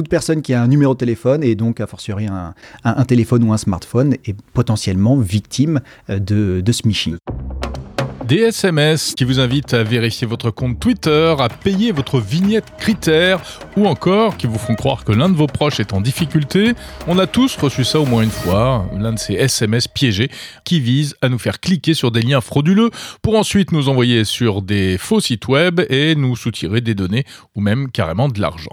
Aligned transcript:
toute 0.00 0.08
personne 0.08 0.40
qui 0.40 0.54
a 0.54 0.62
un 0.62 0.66
numéro 0.66 0.94
de 0.94 0.98
téléphone 0.98 1.44
et 1.44 1.54
donc 1.54 1.78
a 1.78 1.86
fortiori 1.86 2.26
un, 2.26 2.54
un, 2.84 3.04
téléphone 3.04 3.44
ou 3.44 3.52
un 3.52 3.58
smartphone 3.58 4.14
est 4.24 4.34
potentiellement 4.54 5.18
victime 5.18 5.80
de, 6.08 6.62
de 6.62 6.72
smishing 6.72 7.18
des 8.30 8.42
SMS 8.42 9.16
qui 9.16 9.24
vous 9.24 9.40
invitent 9.40 9.74
à 9.74 9.82
vérifier 9.82 10.24
votre 10.24 10.52
compte 10.52 10.78
Twitter, 10.78 11.34
à 11.36 11.48
payer 11.48 11.90
votre 11.90 12.20
vignette 12.20 12.76
critère 12.78 13.40
ou 13.76 13.88
encore 13.88 14.36
qui 14.36 14.46
vous 14.46 14.56
font 14.56 14.76
croire 14.76 15.02
que 15.02 15.10
l'un 15.10 15.28
de 15.28 15.34
vos 15.34 15.48
proches 15.48 15.80
est 15.80 15.92
en 15.92 16.00
difficulté. 16.00 16.74
On 17.08 17.18
a 17.18 17.26
tous 17.26 17.56
reçu 17.56 17.82
ça 17.82 17.98
au 17.98 18.06
moins 18.06 18.22
une 18.22 18.30
fois, 18.30 18.88
l'un 18.96 19.14
de 19.14 19.18
ces 19.18 19.34
SMS 19.34 19.88
piégés 19.88 20.30
qui 20.64 20.78
visent 20.78 21.16
à 21.22 21.28
nous 21.28 21.40
faire 21.40 21.58
cliquer 21.58 21.92
sur 21.92 22.12
des 22.12 22.22
liens 22.22 22.40
frauduleux 22.40 22.90
pour 23.20 23.34
ensuite 23.36 23.72
nous 23.72 23.88
envoyer 23.88 24.24
sur 24.24 24.62
des 24.62 24.96
faux 24.96 25.18
sites 25.18 25.48
web 25.48 25.80
et 25.90 26.14
nous 26.14 26.36
soutirer 26.36 26.80
des 26.80 26.94
données 26.94 27.24
ou 27.56 27.60
même 27.60 27.90
carrément 27.90 28.28
de 28.28 28.40
l'argent. 28.40 28.70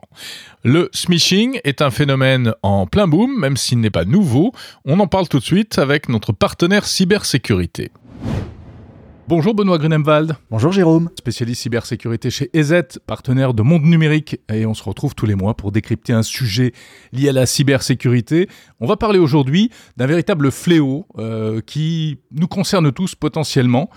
Le 0.63 0.88
smishing 0.94 1.60
est 1.63 1.82
un 1.82 1.90
phénomène 1.90 2.54
en 2.62 2.85
plein 2.85 3.08
boom, 3.08 3.40
même 3.40 3.58
s'il 3.58 3.80
n'est 3.80 3.90
pas 3.90 4.05
nouveau. 4.05 4.52
On 4.85 4.99
en 4.99 5.08
parle 5.08 5.27
tout 5.27 5.40
de 5.40 5.44
suite 5.44 5.80
avec 5.80 6.10
notre 6.10 6.32
partenaire 6.32 6.85
cybersécurité. 6.85 7.90
Bonjour 9.30 9.54
Benoît 9.54 9.77
Grunemwald. 9.77 10.38
Bonjour 10.49 10.72
Jérôme. 10.72 11.09
Spécialiste 11.20 11.63
cybersécurité 11.63 12.30
chez 12.30 12.49
EZ, 12.54 12.84
partenaire 13.05 13.54
de 13.54 13.62
Monde 13.62 13.84
Numérique. 13.84 14.40
Et 14.49 14.66
on 14.66 14.73
se 14.73 14.81
retrouve 14.81 15.16
tous 15.16 15.26
les 15.26 15.35
mois 15.35 15.54
pour 15.54 15.73
décrypter 15.73 16.13
un 16.13 16.23
sujet 16.23 16.72
lié 17.12 17.27
à 17.27 17.34
la 17.34 17.45
cybersécurité. 17.45 18.48
On 18.80 18.88
va 18.88 18.95
parler 18.95 19.20
aujourd'hui 19.20 19.70
d'un 19.98 20.05
véritable 20.05 20.49
fléau 20.49 21.08
euh, 21.18 21.59
qui 21.59 22.20
nous 22.32 22.48
concerne 22.48 22.94
tous 22.94 23.16
potentiellement. 23.16 23.90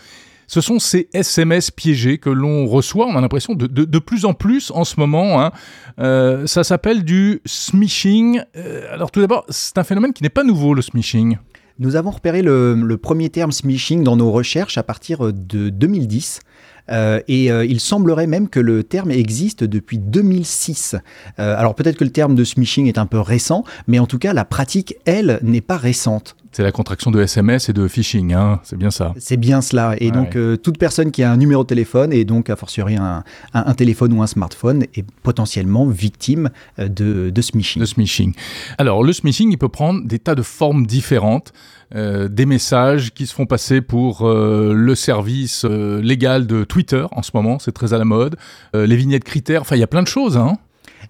Ce 0.48 0.60
sont 0.60 0.80
ces 0.80 1.08
SMS 1.14 1.70
piégés 1.70 2.18
que 2.18 2.28
l'on 2.28 2.66
reçoit, 2.66 3.06
on 3.06 3.14
a 3.14 3.20
l'impression 3.20 3.54
de, 3.54 3.68
de, 3.68 3.84
de, 3.84 3.98
plus 4.00 4.24
en 4.24 4.34
plus 4.34 4.72
en 4.72 4.82
ce 4.82 4.98
moment. 4.98 5.40
Hein. 5.40 5.52
Euh, 6.00 6.48
ça 6.48 6.64
s'appelle 6.64 7.04
du 7.04 7.40
smishing. 7.46 8.42
Euh, 8.56 8.92
alors 8.92 9.12
tout 9.12 9.20
d'abord, 9.20 9.44
c'est 9.48 9.78
un 9.78 9.84
phénomène 9.84 10.12
qui 10.12 10.24
n'est 10.24 10.28
pas 10.28 10.42
nouveau, 10.42 10.74
le 10.74 10.82
smishing. 10.82 11.38
Nous 11.80 11.96
avons 11.96 12.10
repéré 12.10 12.42
le, 12.42 12.96
premier 12.98 13.30
terme 13.30 13.52
smishing 13.52 14.04
dans 14.04 14.14
nos 14.14 14.30
recherches 14.30 14.76
à 14.76 14.82
partir 14.82 15.32
de 15.32 15.70
2010. 15.70 16.40
Euh, 16.90 17.20
et 17.26 17.50
euh, 17.50 17.64
il 17.64 17.80
semblerait 17.80 18.26
même 18.26 18.50
que 18.50 18.60
le 18.60 18.84
terme 18.84 19.10
existe 19.10 19.64
depuis 19.64 19.96
2006. 19.96 20.96
Euh, 21.38 21.56
alors 21.56 21.74
peut-être 21.74 21.96
que 21.96 22.04
le 22.04 22.10
terme 22.10 22.34
de 22.34 22.44
smishing 22.44 22.86
est 22.86 22.98
un 22.98 23.06
peu 23.06 23.18
récent, 23.18 23.64
mais 23.86 23.98
en 23.98 24.06
tout 24.06 24.18
cas 24.18 24.34
la 24.34 24.44
pratique, 24.44 24.96
elle, 25.06 25.38
n'est 25.42 25.62
pas 25.62 25.78
récente. 25.78 26.36
C'est 26.52 26.62
la 26.62 26.72
contraction 26.72 27.10
de 27.10 27.20
SMS 27.20 27.68
et 27.68 27.72
de 27.72 27.86
phishing, 27.86 28.34
hein 28.34 28.60
c'est 28.64 28.76
bien 28.76 28.90
ça. 28.90 29.14
C'est 29.18 29.36
bien 29.36 29.60
cela. 29.62 29.94
Et 29.98 30.10
donc, 30.10 30.36
euh, 30.36 30.56
toute 30.56 30.78
personne 30.78 31.10
qui 31.10 31.22
a 31.22 31.30
un 31.30 31.36
numéro 31.36 31.62
de 31.62 31.68
téléphone 31.68 32.12
et 32.12 32.24
donc 32.24 32.50
a 32.50 32.56
fortiori 32.56 32.96
un, 32.96 33.22
un, 33.54 33.64
un 33.66 33.74
téléphone 33.74 34.12
ou 34.12 34.22
un 34.22 34.26
smartphone 34.26 34.84
est 34.94 35.04
potentiellement 35.22 35.86
victime 35.86 36.50
de, 36.78 37.30
de 37.30 37.42
smishing. 37.42 37.80
De 37.80 37.86
smishing. 37.86 38.34
Alors, 38.78 39.04
le 39.04 39.12
smishing, 39.12 39.52
il 39.52 39.58
peut 39.58 39.68
prendre 39.68 40.04
des 40.04 40.18
tas 40.18 40.34
de 40.34 40.42
formes 40.42 40.86
différentes. 40.86 41.52
Euh, 41.96 42.28
des 42.28 42.46
messages 42.46 43.12
qui 43.12 43.26
se 43.26 43.34
font 43.34 43.46
passer 43.46 43.80
pour 43.80 44.22
euh, 44.22 44.72
le 44.72 44.94
service 44.94 45.64
euh, 45.64 46.00
légal 46.00 46.46
de 46.46 46.62
Twitter 46.62 47.04
en 47.10 47.22
ce 47.22 47.32
moment, 47.34 47.58
c'est 47.58 47.72
très 47.72 47.92
à 47.92 47.98
la 47.98 48.04
mode, 48.04 48.36
les 48.74 48.96
vignettes 48.96 49.24
critères, 49.24 49.62
enfin 49.62 49.74
il 49.74 49.80
y 49.80 49.84
a 49.84 49.88
plein 49.88 50.02
de 50.02 50.08
choses. 50.08 50.36
Hein 50.36 50.58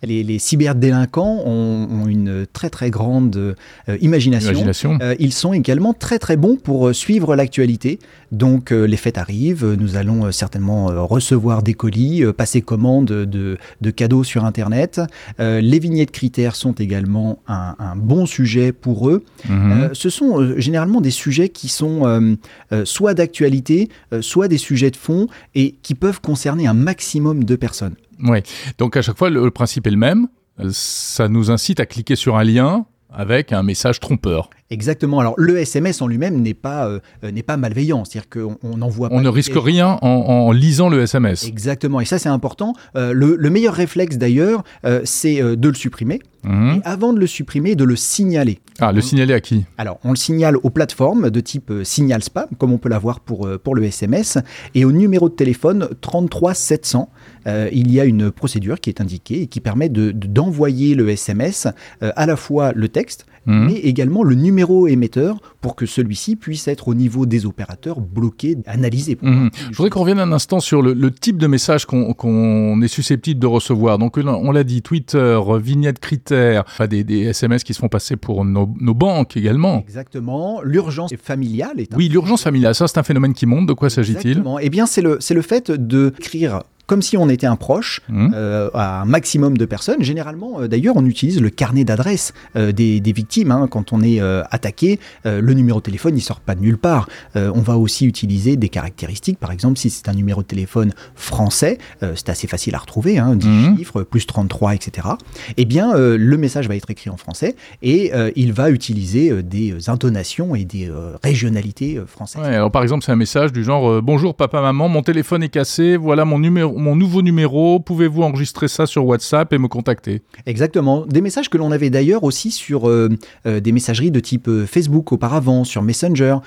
les, 0.03 0.23
les 0.23 0.39
cyberdélinquants 0.39 1.43
ont, 1.45 1.89
ont, 1.91 2.07
une 2.07 2.47
très 2.53 2.71
très 2.71 2.91
grande 2.91 3.37
euh, 3.37 3.55
imagination. 4.01 4.51
imagination. 4.51 4.99
Euh, 5.03 5.15
ils 5.19 5.33
sont 5.33 5.53
également 5.53 5.93
très 5.93 6.19
très 6.19 6.37
bons 6.37 6.57
pour 6.57 6.89
euh, 6.89 6.93
suivre 6.93 7.37
l'actualité. 7.37 7.99
Donc 8.33 8.71
les 8.71 8.97
fêtes 8.97 9.19
arrivent, 9.19 9.75
nous 9.77 9.97
allons 9.97 10.31
certainement 10.31 10.87
recevoir 11.05 11.65
des 11.65 11.75
colis, 11.75 12.23
passer 12.33 12.61
commande 12.63 13.07
de, 13.07 13.59
de, 13.81 13.91
cadeaux 13.91 14.23
sur 14.23 14.45
Internet. 14.45 15.01
les 15.41 15.79
vignettes 15.81 16.13
critères 16.13 16.55
sont 16.55 16.71
également 16.75 17.41
un, 17.49 17.75
un 17.81 17.97
bon 17.97 18.27
sujet 18.27 18.71
pour 18.71 19.11
eux. 19.11 19.25
Mmh. 19.49 19.95
ce 19.95 20.11
sont 20.11 20.57
généralement 20.61 21.01
des 21.01 21.11
sujets 21.11 21.49
qui 21.49 21.67
sont 21.67 22.37
soit 22.85 23.15
d'actualité, 23.15 23.89
soit 24.21 24.47
des 24.47 24.59
sujets 24.59 24.93
de 24.93 24.97
fond 24.97 25.27
et 25.57 25.75
qui 25.83 25.97
peuvent 25.97 26.21
concerner 26.21 26.69
un 26.69 26.75
maximum 26.75 27.43
de 27.43 27.57
personnes. 27.57 27.97
Oui, 28.25 28.39
donc 28.79 28.97
à 28.97 29.03
chaque 29.03 29.17
fois, 29.17 29.31
le, 29.31 29.45
le 29.45 29.51
principe 29.51 29.87
est 29.87 29.91
le 29.91 29.97
même. 29.97 30.29
Ça 30.71 31.29
nous 31.29 31.51
incite 31.51 31.81
à 31.81 31.87
cliquer 31.87 32.17
sur 32.17 32.37
un 32.37 32.45
lien 32.45 32.87
avec 33.11 33.53
un 33.53 33.63
message 33.63 33.99
trompeur. 34.01 34.51
Exactement. 34.71 35.19
Alors 35.19 35.35
le 35.37 35.59
SMS 35.59 36.01
en 36.01 36.07
lui-même 36.07 36.41
n'est 36.41 36.55
pas 36.55 36.87
euh, 36.87 37.01
n'est 37.23 37.43
pas 37.43 37.57
malveillant, 37.57 38.05
c'est-à-dire 38.05 38.29
qu'on 38.29 38.57
on 38.63 38.81
envoie. 38.83 39.09
On 39.11 39.21
ne 39.21 39.29
risque 39.29 39.57
rien 39.57 39.99
en, 40.01 40.09
en, 40.09 40.53
lisant 40.53 40.89
le 40.89 41.03
SMS. 41.03 41.45
Exactement. 41.45 42.01
Et 42.01 42.05
ça 42.05 42.19
c'est 42.19 42.29
important. 42.29 42.75
Euh, 42.97 43.13
le, 43.13 43.35
le, 43.37 43.51
meilleur 43.51 43.75
réflexe 43.75 44.17
d'ailleurs, 44.17 44.63
euh, 44.85 45.01
c'est 45.05 45.43
euh, 45.43 45.57
de 45.57 45.69
le 45.69 45.75
supprimer. 45.75 46.21
Mmh. 46.43 46.77
Et 46.77 46.81
avant 46.85 47.13
de 47.13 47.21
le 47.21 47.27
supprimer, 47.27 47.75
de 47.75 47.85
le 47.85 47.97
signaler. 47.97 48.61
Ah, 48.79 48.93
le 48.93 49.01
signaler 49.01 49.35
à 49.35 49.41
qui? 49.41 49.65
Alors, 49.77 49.99
on 50.05 50.11
le 50.11 50.17
signale 50.17 50.57
aux 50.63 50.71
plateformes 50.71 51.31
de 51.31 51.41
type 51.41 51.71
euh, 51.71 51.85
signal 51.85 52.23
spam, 52.23 52.47
comme 52.59 52.73
on 52.73 52.79
peut 52.79 52.89
l'avoir 52.89 53.21
pour, 53.21 53.47
euh, 53.47 53.59
pour 53.59 53.75
le 53.75 53.85
SMS, 53.85 54.39
et 54.75 54.85
au 54.85 54.93
numéro 54.93 55.29
de 55.29 55.35
téléphone 55.35 55.89
33 56.01 56.55
700. 56.55 57.11
Euh, 57.47 57.69
il 57.73 57.93
y 57.93 58.01
a 58.01 58.05
une 58.05 58.31
procédure 58.31 58.81
qui 58.81 58.91
est 58.91 59.01
indiquée 59.01 59.43
et 59.43 59.47
qui 59.47 59.61
permet 59.61 59.89
d'envoyer 59.89 60.95
de, 60.95 61.03
le 61.03 61.11
SMS 61.11 61.67
euh, 62.03 62.13
à 62.17 62.27
la 62.27 62.37
fois 62.37 62.73
le 62.75 62.89
texte, 62.89 63.27
mmh. 63.47 63.67
mais 63.67 63.75
également 63.75 64.23
le 64.23 64.35
numéro 64.35 64.60
émetteur 64.89 65.41
pour 65.61 65.77
que 65.77 65.87
celui-ci 65.87 66.37
puisse 66.37 66.69
être 66.69 66.89
au 66.89 66.95
niveau 66.95 67.27
des 67.27 67.47
opérateurs 67.47 68.01
bloqué, 68.01 68.57
analysé. 68.67 69.19
Mmh. 69.21 69.49
Je 69.71 69.77
voudrais 69.77 69.91
qu'on 69.91 70.01
revienne 70.01 70.19
un 70.19 70.33
instant 70.33 70.61
sur 70.61 70.83
le, 70.83 70.93
le 70.93 71.11
type 71.11 71.37
de 71.39 71.47
message 71.47 71.87
qu'on 71.87 72.15
qu 72.15 72.85
est 72.85 72.89
susceptible 72.89 73.41
de 73.41 73.47
recevoir. 73.47 73.99
Donc, 73.99 74.19
on 74.19 74.53
l'a 74.53 74.65
dit, 74.65 74.83
Twitter, 74.83 75.39
vignette 75.61 75.99
critères, 75.99 76.65
enfin 76.67 76.87
des, 76.87 77.05
des, 77.05 77.21
SMS 77.27 77.65
qui 77.65 77.75
se 77.75 77.79
font 77.79 77.89
passer 77.89 78.17
pour 78.17 78.45
nos, 78.45 78.69
nos 78.81 78.95
banques 78.95 79.37
également. 79.37 79.81
Exactement. 79.81 80.61
L'urgence 80.63 81.13
familiale 81.23 81.79
est 81.81 81.93
un... 81.93 81.97
Oui, 81.97 82.09
l'urgence 82.09 82.43
familiale, 82.43 82.75
ça 82.75 82.89
c'est 82.89 82.99
un 82.99 83.03
phénomène 83.03 83.35
qui 83.35 83.47
monte. 83.47 83.67
De 83.67 83.73
quoi 83.73 83.91
s'agit-il? 83.91 84.43
Eh 84.61 84.71
bien, 84.71 84.87
c'est 84.87 85.03
le, 85.03 85.19
le 85.31 85.43
fait 85.43 85.71
d'écrire 85.71 86.63
comme 86.91 87.03
si 87.03 87.17
on 87.17 87.29
était 87.29 87.47
un 87.47 87.55
proche 87.55 88.01
mmh. 88.09 88.31
euh, 88.35 88.69
à 88.75 89.03
un 89.03 89.05
maximum 89.05 89.57
de 89.57 89.65
personnes. 89.65 90.03
Généralement, 90.03 90.61
euh, 90.61 90.67
d'ailleurs, 90.67 90.97
on 90.97 91.07
utilise 91.07 91.41
le 91.41 91.49
carnet 91.49 91.85
d'adresse 91.85 92.35
euh, 92.57 92.73
des, 92.73 92.99
des, 92.99 93.13
victimes. 93.13 93.53
Hein. 93.53 93.69
Quand 93.71 93.93
on 93.93 94.03
est 94.03 94.21
attaqué, 94.51 94.99
le 95.25 95.53
numéro 95.53 95.79
de 95.79 95.85
téléphone, 95.85 96.17
il 96.17 96.21
sort 96.21 96.41
pas 96.41 96.57
de 96.57 96.61
nulle 96.61 96.79
part. 96.79 97.09
On 97.35 97.61
va 97.61 97.77
aussi 97.77 98.07
utiliser 98.07 98.57
des 98.57 98.69
caractéristiques. 98.69 99.39
Par 99.39 99.53
exemple, 99.53 99.79
si 99.79 99.91
c'est 99.91 100.09
un 100.09 100.15
numéro 100.15 100.43
de 100.43 100.47
téléphone 100.47 100.93
français, 101.15 101.79
c'est 102.01 102.29
assez 102.29 102.47
facile 102.47 102.75
à 102.75 102.79
retrouver, 102.79 103.19
hein, 103.19 103.37
10 103.37 103.47
mmh. 103.47 103.77
chiffres, 103.77 104.03
plus 104.03 104.27
33, 104.27 104.75
etc. 104.75 105.09
Eh 105.57 105.65
bien, 105.65 105.95
le 105.97 106.37
message 106.37 106.67
va 106.69 106.75
être 106.77 106.91
écrit 106.91 107.11
en 107.11 107.17
français 107.17 107.55
et 107.83 108.11
il 108.35 108.53
va 108.53 108.71
utiliser 108.71 109.43
des 109.43 109.89
intonations 109.89 110.55
et 110.55 110.65
des 110.65 110.91
régionalités 111.23 112.01
françaises. 112.07 112.43
Ouais, 112.43 112.55
alors, 112.55 112.71
par 112.71 112.83
exemple, 112.83 113.05
c'est 113.05 113.13
un 113.13 113.17
message 113.17 113.53
du 113.53 113.63
genre 113.63 114.03
Bonjour 114.03 114.35
papa, 114.35 114.61
maman, 114.61 114.89
mon 114.89 115.03
téléphone 115.03 115.43
est 115.43 115.51
cassé, 115.51 115.97
voilà 115.97 116.25
mon 116.25 116.39
numéro 116.39 116.80
mon 116.81 116.97
nouveau 116.97 117.23
numéro, 117.23 117.79
pouvez-vous 117.79 118.23
enregistrer 118.23 118.69
ça 118.69 118.87
sur 118.87 119.07
WhatsApp 119.07 119.53
et 119.53 119.59
me 119.59 119.69
contacter? 119.69 120.23
Exactement. 120.47 121.07
Des 121.07 121.21
messages 121.21 121.49
que 121.49 121.59
l'on 121.59 121.71
avait 121.71 121.91
d'ailleurs 121.91 122.25
aussi 122.25 122.51
sur 122.51 122.89
euh, 122.89 123.09
euh, 123.47 123.61
des 123.61 123.73
messageries 123.73 124.11
de 124.11 124.21
type 124.21 124.49
euh, 124.49 124.67
Facebook 124.67 125.13
auparavant, 125.13 125.65
sur 125.65 125.83
Messenger. 125.83 126.39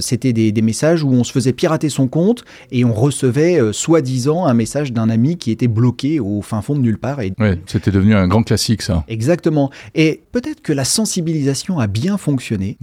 C'était 0.00 0.32
des, 0.32 0.52
des, 0.52 0.62
messages 0.62 1.04
où 1.04 1.10
on 1.12 1.24
se 1.24 1.32
faisait 1.32 1.52
pirater 1.52 1.88
son 1.88 2.08
compte 2.08 2.44
et 2.70 2.84
on 2.84 2.92
recevait 2.92 3.60
soi-disant 3.72 4.46
un 4.46 4.54
message 4.54 4.92
d'un 4.92 5.10
ami 5.10 5.36
qui 5.36 5.50
était 5.50 5.68
bloqué 5.68 6.20
au 6.20 6.40
fin 6.42 6.62
fond 6.62 6.74
de 6.74 6.80
nulle 6.80 6.98
part. 6.98 7.20
Et... 7.20 7.32
C'était 7.66 7.90
devenu 7.90 8.14
un 8.14 8.26
grand 8.26 8.42
classique 8.42 8.82
ça. 8.82 9.04
Exactement. 9.08 9.70
Et 9.94 10.22
peut-être 10.32 10.62
que 10.62 10.72
la 10.72 10.84
sensibilisation 10.84 11.78
a 11.78 11.86
bien 11.86 12.16
fonctionné 12.16 12.78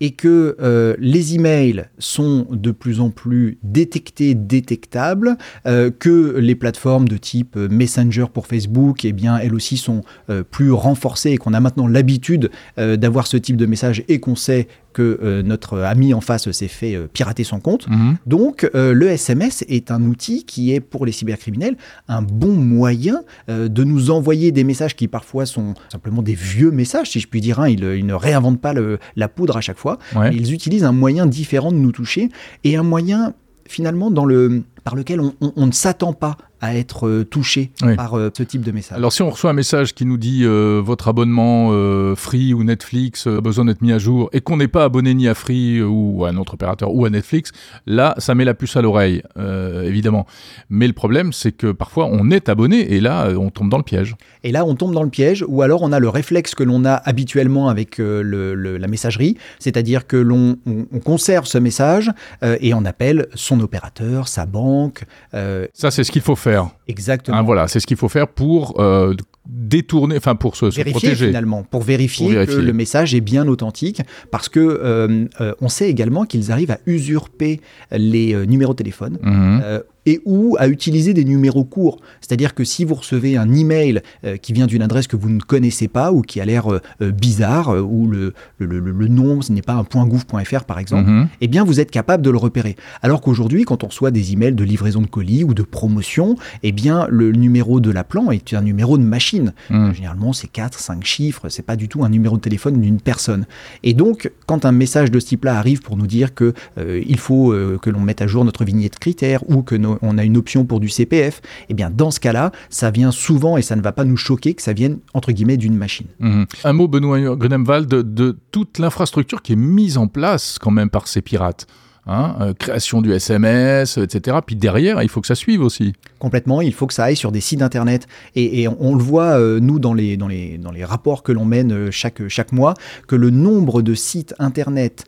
et 0.00 0.12
que 0.12 0.56
euh, 0.60 0.94
les 0.98 1.34
emails 1.34 1.84
sont 1.98 2.46
de 2.50 2.70
plus 2.70 3.00
en 3.00 3.10
plus 3.10 3.58
détectés, 3.62 4.34
détectables, 4.34 5.36
que 5.64 6.27
les 6.36 6.54
plateformes 6.54 7.08
de 7.08 7.16
type 7.16 7.56
euh, 7.56 7.68
Messenger 7.70 8.26
pour 8.32 8.46
Facebook, 8.46 9.04
eh 9.04 9.12
bien, 9.12 9.38
elles 9.38 9.54
aussi 9.54 9.76
sont 9.76 10.02
euh, 10.30 10.42
plus 10.42 10.72
renforcées 10.72 11.30
et 11.30 11.36
qu'on 11.36 11.54
a 11.54 11.60
maintenant 11.60 11.86
l'habitude 11.86 12.50
euh, 12.78 12.96
d'avoir 12.96 13.26
ce 13.26 13.36
type 13.36 13.56
de 13.56 13.66
message 13.66 14.04
et 14.08 14.20
qu'on 14.20 14.36
sait 14.36 14.68
que 14.94 15.42
notre 15.42 15.78
ami 15.78 16.12
en 16.12 16.20
face 16.20 16.50
s'est 16.50 16.66
fait 16.66 16.98
pirater 17.12 17.44
son 17.44 17.60
compte. 17.60 17.88
Mmh. 17.88 18.14
Donc 18.26 18.68
le 18.74 19.08
SMS 19.08 19.64
est 19.68 19.92
un 19.92 20.02
outil 20.02 20.44
qui 20.44 20.72
est 20.72 20.80
pour 20.80 21.06
les 21.06 21.12
cybercriminels 21.12 21.76
un 22.08 22.20
bon 22.20 22.54
moyen 22.54 23.20
de 23.46 23.84
nous 23.84 24.10
envoyer 24.10 24.50
des 24.50 24.64
messages 24.64 24.96
qui 24.96 25.06
parfois 25.06 25.46
sont 25.46 25.74
simplement 25.88 26.20
des 26.20 26.34
vieux 26.34 26.72
messages, 26.72 27.10
si 27.10 27.20
je 27.20 27.28
puis 27.28 27.40
dire. 27.40 27.60
Hein. 27.60 27.68
Ils, 27.68 27.84
ils, 27.84 28.06
ne 28.06 28.14
réinventent 28.14 28.60
pas 28.60 28.72
le, 28.72 28.98
la 29.14 29.28
poudre 29.28 29.56
à 29.56 29.60
chaque 29.60 29.78
fois. 29.78 29.98
Ouais. 30.16 30.34
Ils 30.34 30.52
utilisent 30.52 30.84
un 30.84 30.90
moyen 30.90 31.26
différent 31.26 31.70
de 31.70 31.76
nous 31.76 31.92
toucher 31.92 32.28
et 32.64 32.74
un 32.74 32.82
moyen 32.82 33.34
finalement 33.68 34.10
dans 34.10 34.24
le, 34.24 34.64
par 34.88 34.96
lequel 34.96 35.20
on, 35.20 35.66
ne 35.66 35.70
s'attend 35.70 36.14
pas 36.14 36.38
à 36.60 36.76
être 36.76 37.22
touchés 37.24 37.70
par 37.96 38.18
ce 38.36 38.42
type 38.42 38.62
de 38.62 38.72
message. 38.72 38.98
Alors 38.98 39.12
si 39.12 39.22
on 39.22 39.30
reçoit 39.30 39.50
un 39.50 39.54
message 39.54 39.94
qui 39.94 40.04
nous 40.04 40.16
dit 40.16 40.44
votre 40.44 41.08
abonnement 41.08 41.72
Free 42.16 42.54
ou 42.54 42.64
Netflix 42.64 43.26
a 43.26 43.40
besoin 43.40 43.64
d'être 43.64 43.82
mis 43.82 43.92
à 43.92 43.98
jour 43.98 44.28
et 44.32 44.40
qu'on 44.40 44.56
n'est 44.56 44.68
pas 44.68 44.84
abonné 44.84 45.14
ni 45.14 45.28
à 45.28 45.34
Free 45.34 45.82
ou 45.82 46.24
à 46.24 46.30
un 46.30 46.36
autre 46.36 46.54
opérateur 46.54 46.94
ou 46.94 47.04
à 47.04 47.10
Netflix, 47.10 47.52
là 47.86 48.14
ça 48.18 48.34
met 48.34 48.44
la 48.44 48.54
puce 48.54 48.76
à 48.76 48.82
l'oreille, 48.82 49.22
évidemment. 49.36 50.26
Mais 50.70 50.86
le 50.86 50.92
problème 50.92 51.32
c'est 51.32 51.52
que 51.52 51.72
parfois 51.72 52.06
on 52.06 52.30
est 52.30 52.48
abonné 52.48 52.94
et 52.94 53.00
là 53.00 53.30
on 53.36 53.50
tombe 53.50 53.68
dans 53.68 53.78
le 53.78 53.84
piège. 53.84 54.16
Et 54.44 54.52
là 54.52 54.64
on 54.64 54.74
tombe 54.74 54.94
dans 54.94 55.02
le 55.02 55.10
piège 55.10 55.44
ou 55.46 55.62
alors 55.62 55.82
on 55.82 55.92
a 55.92 55.98
le 55.98 56.08
réflexe 56.08 56.54
que 56.54 56.62
l'on 56.62 56.84
a 56.84 56.94
habituellement 56.94 57.68
avec 57.68 57.98
la 57.98 58.88
messagerie, 58.88 59.36
c'est-à-dire 59.58 60.06
que 60.06 60.16
l'on 60.16 60.56
conserve 61.04 61.46
ce 61.46 61.58
message 61.58 62.10
et 62.42 62.74
on 62.74 62.84
appelle 62.84 63.28
son 63.34 63.60
opérateur, 63.60 64.28
sa 64.28 64.46
banque. 64.46 65.04
Euh, 65.34 65.66
ça, 65.72 65.90
c'est 65.90 66.04
ce 66.04 66.12
qu'il 66.12 66.22
faut 66.22 66.36
faire. 66.36 66.47
Exactement. 66.86 67.36
Hein, 67.36 67.42
voilà, 67.42 67.68
c'est 67.68 67.80
ce 67.80 67.86
qu'il 67.86 67.96
faut 67.96 68.08
faire 68.08 68.28
pour 68.28 68.80
euh, 68.80 69.14
détourner, 69.46 70.16
enfin 70.16 70.34
pour 70.34 70.56
se, 70.56 70.66
vérifier, 70.66 70.92
protéger 70.92 71.26
finalement, 71.26 71.62
pour 71.62 71.82
vérifier, 71.82 72.46
que 72.46 72.52
le 72.52 72.72
message 72.72 73.14
est 73.14 73.20
bien 73.20 73.46
authentique, 73.48 74.02
parce 74.30 74.48
que 74.48 74.60
euh, 74.60 75.26
on 75.60 75.68
sait 75.68 75.88
également 75.88 76.24
qu'ils 76.24 76.52
arrivent 76.52 76.70
à 76.70 76.78
usurper 76.86 77.60
les 77.90 78.46
numéros 78.46 78.72
de 78.72 78.78
téléphone. 78.78 79.18
Mhm 79.22 79.82
et 80.06 80.20
ou 80.24 80.56
à 80.58 80.68
utiliser 80.68 81.14
des 81.14 81.24
numéros 81.24 81.64
courts. 81.64 81.98
C'est-à-dire 82.20 82.54
que 82.54 82.64
si 82.64 82.84
vous 82.84 82.94
recevez 82.94 83.36
un 83.36 83.52
email 83.52 84.00
euh, 84.24 84.36
qui 84.36 84.52
vient 84.52 84.66
d'une 84.66 84.82
adresse 84.82 85.06
que 85.06 85.16
vous 85.16 85.28
ne 85.28 85.40
connaissez 85.40 85.88
pas 85.88 86.12
ou 86.12 86.22
qui 86.22 86.40
a 86.40 86.44
l'air 86.44 86.72
euh, 86.72 86.80
euh, 87.02 87.10
bizarre, 87.10 87.68
ou 87.68 88.06
le, 88.06 88.32
le, 88.58 89.08
nom, 89.08 89.42
ce 89.42 89.52
n'est 89.52 89.62
pas 89.62 89.74
un 89.74 90.06
.gouv.fr 90.06 90.64
par 90.64 90.78
exemple, 90.78 91.10
mhm. 91.10 91.28
eh 91.40 91.48
bien 91.48 91.64
vous 91.64 91.80
êtes 91.80 91.90
capable 91.90 92.22
de 92.22 92.30
le 92.30 92.38
repérer. 92.38 92.76
Alors 93.02 93.20
qu'aujourd'hui, 93.20 93.64
quand 93.64 93.84
on 93.84 93.88
reçoit 93.88 94.10
des 94.10 94.32
emails 94.32 94.54
de 94.54 94.64
livraison 94.64 95.02
de 95.02 95.06
colis 95.06 95.44
ou 95.44 95.54
de 95.54 95.62
promotion, 95.62 96.36
eh 96.62 96.72
bien 96.72 97.06
le 97.10 97.32
numéro 97.32 97.80
de 97.80 97.90
l'appelant 97.90 98.30
est 98.30 98.54
un 98.54 98.62
numéro 98.62 98.98
de 98.98 99.02
machine. 99.02 99.52
Mhm. 99.70 99.94
Généralement, 99.94 100.32
c'est 100.32 100.48
4, 100.48 100.78
5 100.78 101.04
chiffres, 101.04 101.48
c'est 101.48 101.64
pas 101.64 101.76
du 101.76 101.88
tout 101.88 102.04
un 102.04 102.08
numéro 102.08 102.36
de 102.36 102.42
téléphone 102.42 102.80
d'une 102.80 103.00
personne. 103.00 103.46
Et 103.82 103.94
donc, 103.94 104.30
quand 104.46 104.64
un 104.64 104.72
message 104.72 105.10
de 105.10 105.20
ce 105.20 105.26
type-là 105.26 105.56
arrive 105.56 105.82
pour 105.82 105.96
nous 105.96 106.06
dire 106.06 106.34
que 106.34 106.54
il 106.78 107.18
faut 107.18 107.54
que 107.82 107.90
l'on 107.90 108.00
mette 108.00 108.22
à 108.22 108.26
jour 108.26 108.44
notre 108.44 108.64
vignette 108.64 108.98
critère 108.98 109.48
ou 109.48 109.62
que 109.62 109.74
nos, 109.74 109.97
on 110.02 110.18
a 110.18 110.24
une 110.24 110.36
option 110.36 110.64
pour 110.64 110.80
du 110.80 110.88
CPF, 110.88 111.40
eh 111.68 111.74
bien 111.74 111.90
dans 111.90 112.10
ce 112.10 112.20
cas-là, 112.20 112.52
ça 112.70 112.90
vient 112.90 113.10
souvent 113.10 113.56
et 113.56 113.62
ça 113.62 113.76
ne 113.76 113.82
va 113.82 113.92
pas 113.92 114.04
nous 114.04 114.16
choquer 114.16 114.54
que 114.54 114.62
ça 114.62 114.72
vienne 114.72 114.98
entre 115.14 115.32
guillemets 115.32 115.56
d'une 115.56 115.76
machine. 115.76 116.06
Mhm. 116.18 116.46
Un 116.64 116.72
mot, 116.72 116.88
Benoît 116.88 117.36
Grunemwald, 117.36 117.88
de 117.88 118.38
toute 118.50 118.78
l'infrastructure 118.78 119.42
qui 119.42 119.52
est 119.52 119.56
mise 119.56 119.98
en 119.98 120.08
place 120.08 120.58
quand 120.58 120.70
même 120.70 120.90
par 120.90 121.08
ces 121.08 121.22
pirates? 121.22 121.66
Hein, 122.10 122.36
euh, 122.40 122.54
création 122.54 123.02
du 123.02 123.12
SMS, 123.12 123.98
etc. 123.98 124.38
Puis 124.44 124.56
derrière, 124.56 125.02
il 125.02 125.10
faut 125.10 125.20
que 125.20 125.26
ça 125.26 125.34
suive 125.34 125.60
aussi. 125.60 125.92
Complètement, 126.18 126.62
il 126.62 126.72
faut 126.72 126.86
que 126.86 126.94
ça 126.94 127.04
aille 127.04 127.16
sur 127.16 127.32
des 127.32 127.42
sites 127.42 127.60
internet. 127.60 128.06
Et, 128.34 128.66
on, 128.66 128.94
le 128.96 129.02
voit, 129.02 129.38
euh, 129.38 129.60
nous, 129.60 129.78
dans 129.78 129.92
les, 129.92 130.16
dans, 130.16 130.26
les, 130.26 130.56
dans 130.56 130.72
les 130.72 130.86
rapports 130.86 131.22
que 131.22 131.32
l'on 131.32 131.44
mène 131.44 131.70
euh, 131.70 131.90
chaque, 131.90 132.26
chaque 132.28 132.52
mois, 132.52 132.72
que 133.08 133.14
le 133.14 133.28
nombre 133.28 133.82
de 133.82 133.94
sites 133.94 134.34
internet 134.38 135.04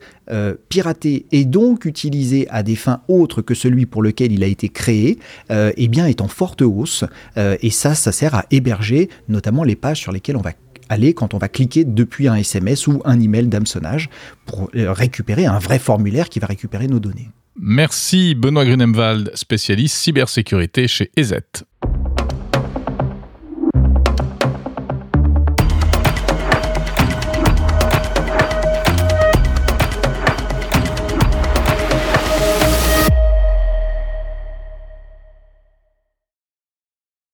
piratés 0.69 1.25
et 1.33 1.43
donc 1.43 1.83
utilisés 1.83 2.47
à 2.49 2.63
des 2.63 2.77
fins 2.77 3.01
autres 3.09 3.41
que 3.41 3.53
celui 3.53 3.85
pour 3.85 4.01
lequel 4.01 4.31
il 4.31 4.45
a 4.45 4.47
été 4.47 4.69
créé, 4.69 5.19
eh 5.49 5.87
bien, 5.89 6.05
est 6.05 6.21
en 6.21 6.29
forte 6.29 6.61
hausse. 6.61 7.03
et 7.35 7.69
ça, 7.69 7.95
ça 7.95 8.13
sert 8.13 8.33
à 8.33 8.45
héberger 8.49 9.09
notamment 9.27 9.65
les 9.65 9.75
pages 9.75 9.99
sur 9.99 10.13
lesquelles 10.13 10.37
on 10.37 10.41
va 10.41 10.53
aller 10.91 11.13
quand 11.13 11.33
on 11.33 11.37
va 11.37 11.47
cliquer 11.47 11.85
depuis 11.85 12.27
un 12.27 12.35
SMS 12.35 12.87
ou 12.87 13.01
un 13.05 13.19
email 13.19 13.47
d'hameçonnage 13.47 14.09
pour 14.45 14.69
euh, 14.75 14.91
récupérer 14.91 15.45
un 15.45 15.59
vrai 15.59 15.79
formulaire 15.79 16.29
qui 16.29 16.39
va 16.39 16.47
récupérer 16.47 16.87
nos 16.87 16.99
données. 16.99 17.29
Merci 17.59 18.35
Benoît 18.35 18.65
Grunemwald, 18.65 19.31
spécialiste 19.35 19.95
cybersécurité 19.95 20.87
chez 20.87 21.11
EZ. 21.17 21.33